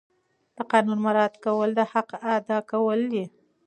د 0.55 0.57
قانون 0.71 0.99
مراعات 1.05 1.35
کول 1.45 1.69
د 1.75 1.81
حق 1.91 2.09
ادا 2.35 2.57
کول 2.71 2.99
دي. 3.13 3.25